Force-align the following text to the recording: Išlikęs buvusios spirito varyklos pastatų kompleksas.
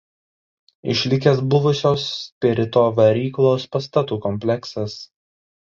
Išlikęs 0.93 1.43
buvusios 1.55 2.07
spirito 2.23 2.87
varyklos 3.03 3.71
pastatų 3.79 4.23
kompleksas. 4.27 4.99